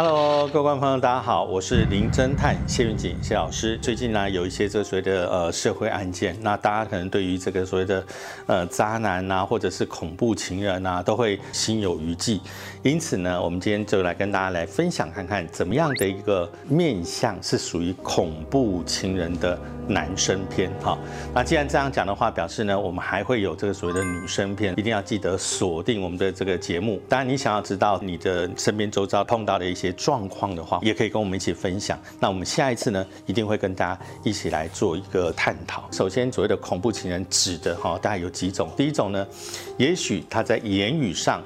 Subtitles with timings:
[0.00, 3.76] Hello，各位观众朋友，大家好，我是林侦探谢云锦谢老师。
[3.78, 8.06] 最近呢，有一些这所谓的呃社会案件，那大家可能对于这个所谓的
[8.46, 12.40] 呃渣男呐，或者是恐怖情人呐，都会心有余悸。
[12.84, 19.58] 因此呢，我们今天就来跟大家来分享看看，怎么样的一个面相是属于恐怖情人的
[19.88, 20.70] 男生篇。
[20.82, 20.98] 哈，
[21.34, 27.00] 那既然这样讲的话，表示呢，我们还会有这个所谓的女生篇，一定要记得锁定我们的这个节目。
[27.08, 31.98] 当然，你想要知道你的身边周遭碰到的一些状况的话，也可以跟我们一起分享。
[32.20, 35.88] 那我们下一次呢，一定会跟大家一起来做一个探讨。
[35.90, 38.70] 首先，所谓的恐怖情人指的哈，大概有几种。
[38.76, 39.26] 第一种呢，
[39.76, 41.42] 也许他在言语上。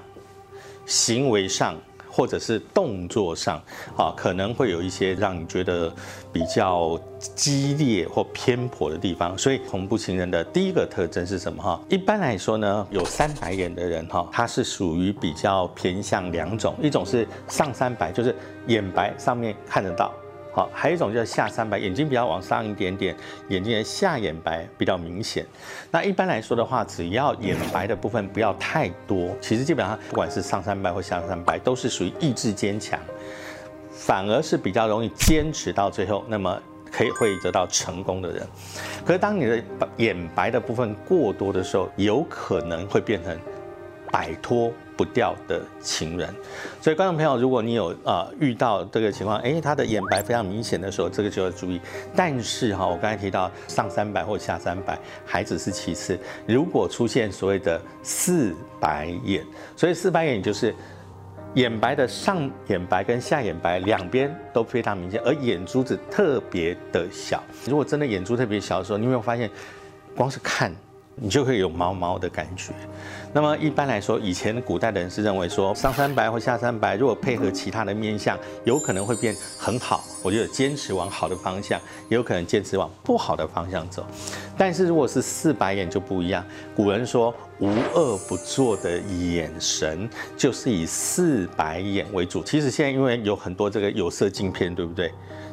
[0.84, 1.76] 行为上
[2.12, 3.60] 或者是动作上，
[3.96, 5.90] 啊，可能会有一些让你觉得
[6.30, 9.36] 比较激烈或偏颇的地方。
[9.38, 11.62] 所以恐怖情人的第一个特征是什么？
[11.62, 20.12] 哈，一般来说呢，有三白眼的人，哈，他是属于比较偏向两种，一种是上三白，就是眼白上面看得到。
[20.54, 23.16] 好，还有一种叫下三白，眼睛比较往上一点点，
[23.48, 25.46] 眼睛的下眼白比较明显。
[25.90, 33.00] 那一般来说的话，只要眼白的部分不要太多，其实基本上不管是上三白或下三白，都是属于意志坚强，
[33.90, 38.46] 反而是比较容易坚持到最后，那么可以会得到成功的人。
[39.06, 39.64] 可是当你的
[39.96, 43.34] 眼白的部分过多的时候，有可能会变成
[44.12, 44.72] 摆脱。
[44.94, 46.32] 不掉的情人，
[46.80, 51.80] 所以观众朋友，如果你有呃遇到这个情况，哎，他的眼白非常明显的时候，这个就要注意。
[52.14, 56.16] 但是哈，我刚才提到上三百或下三百，孩子是其次。
[56.46, 60.72] 如果出现所谓的四白眼，所以四白眼就是
[61.54, 67.42] 眼白的上眼白跟下眼白两边都非常明显，而眼珠子特别的小。
[67.66, 69.50] 如果真的眼珠特别小的时候，你有没有发现，
[70.14, 70.72] 光是看？
[71.16, 72.72] 你就会有毛毛的感觉。
[73.34, 80.04] 那么一般来说，以前古代的人是认为说上三白或下三白，如果配合其他的面相，有可能会变很好。
[80.22, 81.80] 我觉得坚持往好的方向，
[82.10, 84.04] 也有可能坚持往不好的方向走。
[84.58, 86.44] 但是如果是四白眼就不一样。
[86.76, 92.42] 古人说无恶不作的眼神，就是以四白眼为主。
[92.42, 95.10] 其实现在因为有很多这个有色镜片，对不对？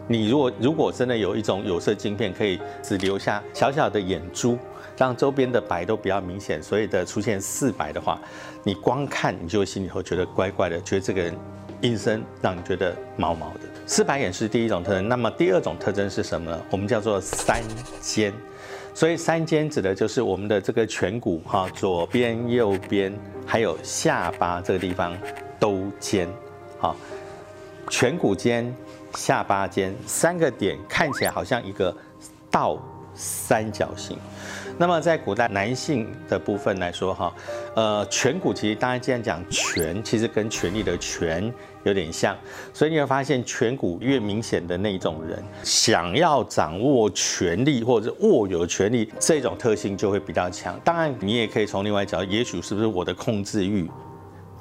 [0.09, 4.57] 你如果如果真的有一种有色镜片，可以只留下小小的眼珠。
[4.97, 8.19] 让周边的白都比较明显，所以的出现四白的话，
[8.65, 11.33] 你光看你就会心里头觉得怪怪的，觉得这个人
[11.79, 13.59] 阴森，让你觉得毛毛的。
[13.85, 16.61] 四白眼是第一种特征，那么第二种特征是什么呢？
[16.69, 17.63] 我们叫做三
[18.01, 18.33] 尖，
[18.93, 25.17] 所以三尖指的就是我们的这个颧骨哈，左边、右边还有下巴这个地方
[25.57, 26.27] 都尖，
[26.77, 26.93] 哈，
[27.89, 28.73] 颧骨尖、
[29.15, 31.95] 下巴尖三个点看起来好像一个
[32.51, 32.77] 倒
[33.13, 34.17] 三角形。
[34.77, 37.33] 那么在古代男性的部分来说，哈，
[37.75, 42.33] 呃，颧骨其实当然既然讲权，其实跟权力的权有点像，
[42.73, 50.79] 所以你会发现颧骨越明显的那种人，想要掌握权力或者握有权力，这种特性就会比较强。
[50.81, 53.89] 当然，你也可以从另外角度，也许是不是我的控制欲。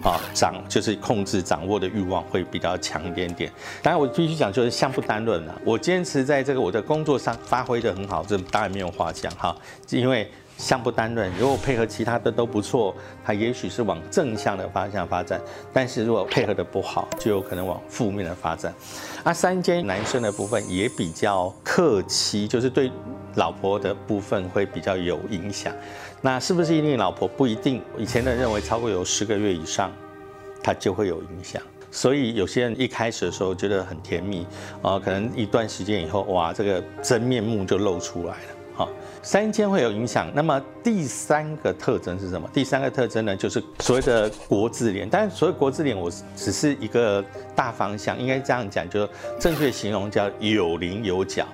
[0.03, 3.51] 啊，掌就是控制、掌握的欲望会比较强一点点。
[3.83, 5.61] 当然，我必须讲，就是相不单论了。
[5.65, 9.57] 我坚持在这个我的工作上发挥的很好，这当然没有话讲哈。
[9.91, 12.93] 因为相不单论，如果配合其他的都不错，
[13.25, 15.39] 它也许是往正向的方向发展；
[15.73, 18.75] 但是如果配合的不好，就有可能往负面的发展。
[19.23, 22.91] 啊，三间男生的部分也比较客气，就是对
[23.37, 25.73] 老婆的部分会比较有影响。
[26.21, 27.81] 那是不是一定老婆不一定？
[27.97, 29.93] 以前的认为超过有十个月以上，
[30.61, 31.63] 他就会有影响。
[31.93, 34.45] 所以有些人一开始的时候觉得很甜蜜，
[34.83, 38.58] 啊，可能一段时间以后，哇，这个真面目就露出来了。
[38.79, 38.89] 好，
[39.25, 40.31] 三间会有影响。
[40.33, 42.49] 那么第三个特征是什么？
[42.55, 45.09] 第三个特征呢，就是所谓的国字脸。
[45.11, 47.25] 但是所谓国字脸，我只是一个
[47.57, 49.09] 大方向，应该这样讲，就
[49.41, 51.45] 正确形容叫有棱有角，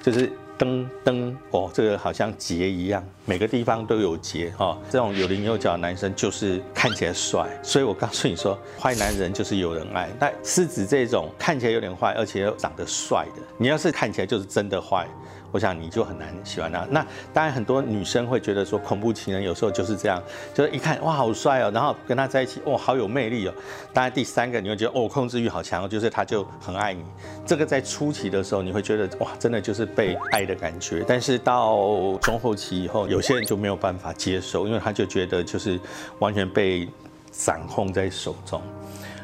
[0.00, 0.30] 就是。
[0.58, 4.78] 噔噔哦，这个好像结一样，每个地方都有结哈。
[4.88, 10.08] 这种有棱有角的男生就是看起来帅，所以我告诉你说，坏男人就是有人爱。
[10.20, 15.04] 但是指这种看起来有点坏，而且又长得帅的，你要是看起来就是真的坏。
[15.52, 16.84] 我想你就很难喜欢他。
[16.90, 20.20] 那当然，很多女生会觉得说，恐怖情人有时候就是这样，
[20.52, 23.54] 就是一看哇好帅哦，然后跟他在一起哇好有魅力哦。
[23.92, 27.04] 当然第三个你会觉得哦控制欲好强，就是他就很爱你。
[27.46, 35.78] 这个在初期的时候你会觉得哇真的就是被爱的感觉，但是到中后期以后，有些人就没有办法接受，因为他就觉得就是
[36.18, 36.88] 完全被
[37.30, 38.62] 掌控在手中。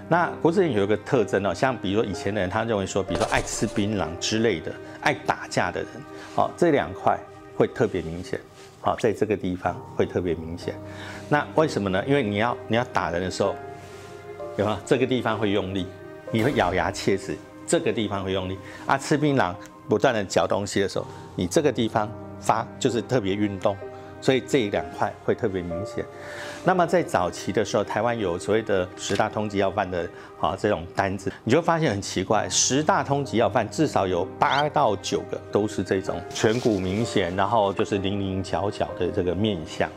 [0.08, 4.72] 那国字脸有一个特征哦，像比如说以前的人他认为说，比如说爱吃槟榔之类的，
[5.02, 5.88] 爱打架的人。
[6.34, 7.18] 好，这两块
[7.56, 8.40] 会特别明显。
[8.80, 10.74] 好，在这个地方会特别明显。
[11.28, 12.02] 那为什么呢？
[12.06, 13.54] 因为你要你要打人的时候，
[14.56, 14.80] 有吗？
[14.86, 15.86] 这个地方会用力，
[16.30, 18.56] 你会咬牙切齿，这个地方会用力
[18.86, 18.96] 啊。
[18.96, 19.54] 吃槟榔
[19.88, 22.10] 不断的嚼东西的时候，你这个地方
[22.40, 23.76] 发就是特别运动。
[24.20, 26.04] 所以这两块会特别明显。
[26.64, 30.08] 那么在早期的时候，台湾有所谓的十大通缉要犯的
[30.40, 39.88] 啊这种单子，你就发现很奇怪，十大通缉要犯至少有八到九个都是这种颧骨明显，然后就是棱棱角角的这个面相。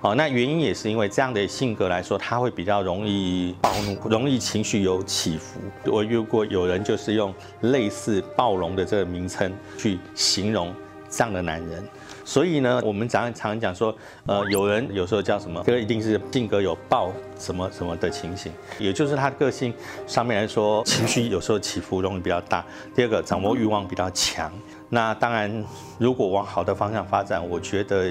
[0.00, 5.58] 哦，那原因也是因为这样的性格来说，他会比较容易暴怒，容易情绪有起伏。
[5.86, 10.72] 我遇过有人就是用类似暴龙的这个名称去形容
[11.10, 11.82] 这样的男人。
[12.24, 13.94] 所以呢，我们常常常讲说，
[14.26, 19.72] 呃，有人有时候叫什么，这个一定是性格有暴什么什么的情形，也就是他的个性
[20.06, 22.62] 上面来说，情绪有时候起伏容易比较大。
[22.94, 24.52] 第二个，掌握欲望比较强。
[24.90, 25.64] 那当然，
[25.98, 28.10] 如果往好的方向发展，我觉得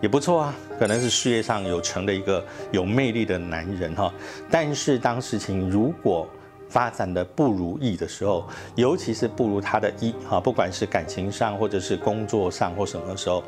[0.00, 4.12] 也不错啊，可能是事业上有成的一个有魅力的男人哈。
[4.48, 6.28] 但是当事情如果
[6.68, 13.42] 发展的不如意的时候，尤其是不如他的意哈，不管是感情上或者是工作上或什么时候，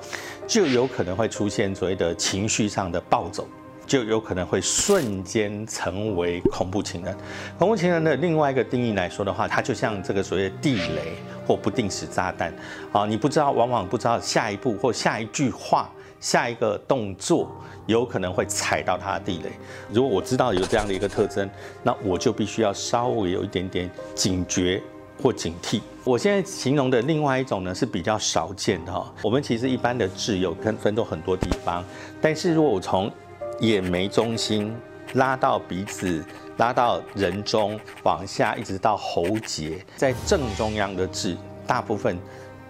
[0.46, 3.46] 就有可能会出现所谓的情绪上的暴走，
[3.86, 7.16] 就有可能会瞬间成为恐怖情人。
[7.58, 11.14] 恐怖情人的另外一个定义来说的话，它就像这个所谓的地雷
[11.46, 12.52] 或不定时炸弹
[12.92, 15.90] 啊，你不知道，往往不知道下一步或下一句话。
[16.20, 17.50] 下一个动作
[17.86, 19.50] 有可能会踩到他的地雷。
[19.90, 21.48] 如果我知道有这样的一个特征，
[21.82, 24.80] 那我就必须要稍微有一点点警觉
[25.22, 25.80] 或警惕。
[26.04, 29.12] 我现在形容的另外一种呢是比较少见的哈。
[29.22, 31.82] 我们其实一般的痣有分分作很多地方，
[32.20, 33.10] 但是如果我从
[33.60, 34.74] 眼眉中心
[35.14, 36.24] 拉到鼻子，
[36.58, 42.18] 拉到人中，往下一直到喉结，在正中央的痣，大部分。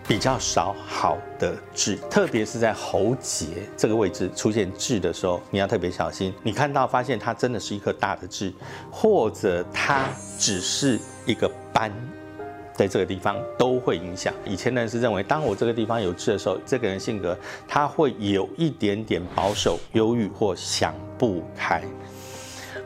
[0.08, 6.35] 比较少好的痣，特别是在喉结这个位置出现痣的时候，你要特别小心。
[6.43, 8.52] 你看到发现它真的是一颗大的痣，
[8.91, 10.06] 或者它
[10.37, 11.93] 只是一个斑，
[12.75, 14.35] 在这个地方都会影响。
[14.44, 17.38] 以前的人是认为，当我这个地方有痣的时候，这个人性格
[17.69, 21.85] 他会有一点点保守、忧郁或想不开。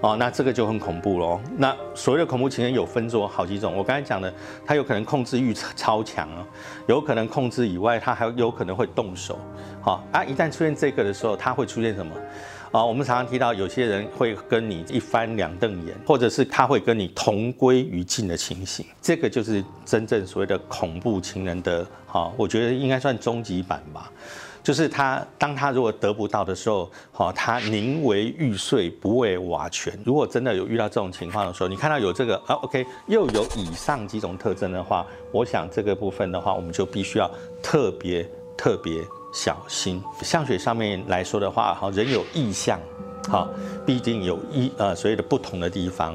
[0.04, 1.40] 哦，那这个就很恐怖喽。
[1.56, 3.74] 那所谓的恐怖情人有分作好几种。
[3.74, 4.30] 我刚才讲的，
[4.66, 6.44] 他有可能控制欲超强啊，
[6.86, 9.38] 有可能控制以外，他还有可能会动手。
[9.80, 12.14] 好啊，一旦出现这个的时候，他会出现什么？
[12.70, 18.84] 啊，我们常常提到有些人会跟你一翻两瞪眼，或者是他会跟你同归于尽的情形。
[19.00, 24.12] 这个就是真正所谓的恐怖情人的，好，我觉得应该算终极版吧。
[24.64, 29.92] 就是他，当他如果得不到的时候，好，他宁为玉碎不为瓦全。
[30.06, 37.30] 如果真的有遇到这种情况的时候，你看到有这个啊，OK，又有以上几种特征的话，我想这个部分的话，我们就必须要
[37.62, 38.26] 特别
[38.56, 39.02] 特别
[39.34, 40.02] 小心。
[40.22, 42.80] 相学上面来说的话，好，人有异象，
[43.28, 43.46] 好，
[43.84, 46.14] 必定有一呃所谓的不同的地方。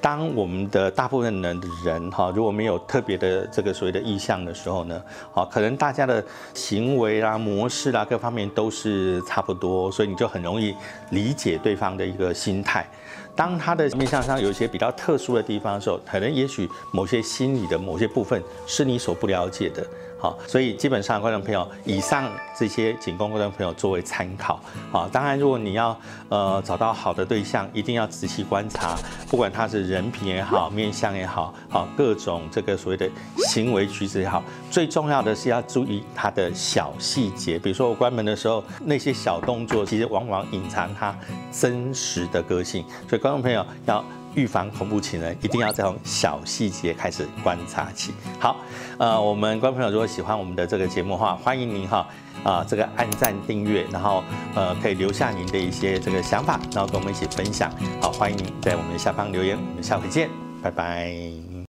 [0.00, 5.02] 当我们的大部分人的人哈，如果没有特别的这个所谓的意向的时候呢，
[5.32, 10.74] 好，可能大家的行为啦、模式啦各方面都是差不多，所以你就很容易
[11.10, 12.88] 理解对方的一个心态。
[13.34, 19.86] 当他的面相上有一些比较特殊的地方的时候，可能也许某些心理的某些部分是你所不了解的。
[20.18, 24.58] 好，所以基本上观众朋友，以上这些仅供观众朋友作为参考。
[24.90, 25.98] 好，当然如果你要
[26.30, 28.96] 呃找到好的对象，一定要仔细观察，
[29.28, 33.08] 不管他是人品也好，面相也好，好各种这个所谓的
[33.46, 37.58] 行为举止也好，最重要的是要注意他的小细节。
[37.58, 41.14] 比如说我关门的时候，那些小动作其实往往隐藏他
[41.52, 42.82] 真实的个性。
[43.08, 44.02] 所以观众朋友要。
[44.36, 48.12] 预防恐怖情人，一定要从小细节开始观察起。
[48.38, 48.58] 好，
[48.98, 52.06] 呃，我们观众朋友如果喜欢我们的这个节目的话，欢迎您哈
[52.44, 54.22] 啊这个按赞订阅，然后
[54.54, 57.72] 呃可以留下您的一些这个想法，然后跟我们一起分享。
[58.00, 59.56] 好，欢迎您在我们下方留言。
[59.58, 60.28] 我们下回见，
[60.62, 61.55] 拜拜。